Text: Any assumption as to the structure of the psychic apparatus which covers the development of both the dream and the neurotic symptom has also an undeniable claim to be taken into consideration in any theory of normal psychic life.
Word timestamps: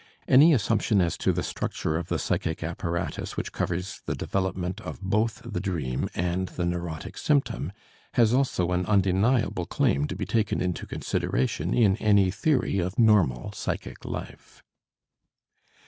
Any 0.27 0.51
assumption 0.51 0.99
as 0.99 1.15
to 1.19 1.31
the 1.31 1.43
structure 1.43 1.95
of 1.95 2.07
the 2.07 2.17
psychic 2.17 2.63
apparatus 2.63 3.37
which 3.37 3.51
covers 3.51 4.01
the 4.07 4.15
development 4.15 4.81
of 4.81 4.99
both 4.99 5.43
the 5.45 5.59
dream 5.59 6.09
and 6.15 6.47
the 6.47 6.65
neurotic 6.65 7.19
symptom 7.19 7.71
has 8.15 8.33
also 8.33 8.71
an 8.71 8.87
undeniable 8.87 9.67
claim 9.67 10.07
to 10.07 10.15
be 10.15 10.25
taken 10.25 10.59
into 10.59 10.87
consideration 10.87 11.75
in 11.75 11.97
any 11.97 12.31
theory 12.31 12.79
of 12.79 12.97
normal 12.97 13.51
psychic 13.51 14.03
life. 14.03 14.63